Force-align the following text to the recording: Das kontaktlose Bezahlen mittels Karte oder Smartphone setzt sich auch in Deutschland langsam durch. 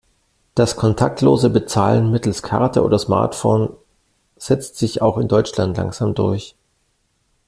Das 0.55 0.77
kontaktlose 0.77 1.51
Bezahlen 1.51 2.09
mittels 2.11 2.41
Karte 2.41 2.83
oder 2.83 2.97
Smartphone 2.97 3.71
setzt 4.35 4.77
sich 4.77 5.03
auch 5.03 5.19
in 5.19 5.27
Deutschland 5.27 5.77
langsam 5.77 6.15
durch. 6.15 6.55